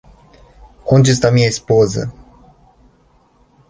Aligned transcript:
Onde 0.87 1.11
está 1.11 1.29
minha 1.31 1.47
esposa? 1.47 2.11